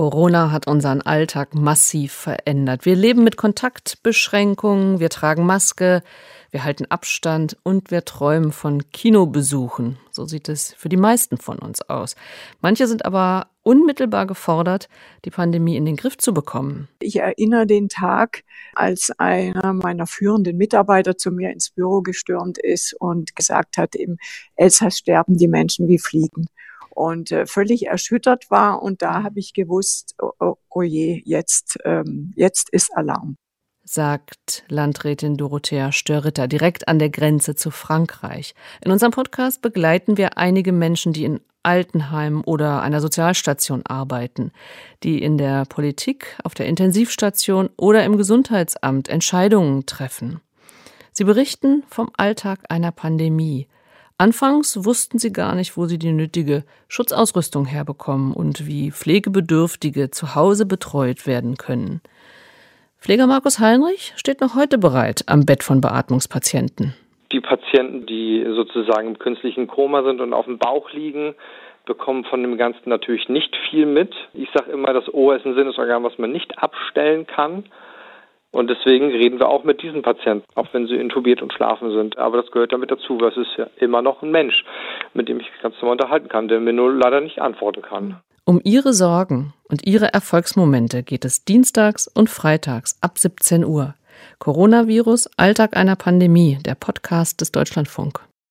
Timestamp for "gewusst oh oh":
29.54-30.82